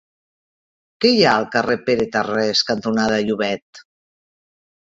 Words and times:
Què 1.05 1.11
hi 1.15 1.19
ha 1.25 1.33
al 1.41 1.45
carrer 1.57 1.77
Pere 1.91 2.07
Tarrés 2.17 2.65
cantonada 2.71 3.23
Llobet? 3.29 3.85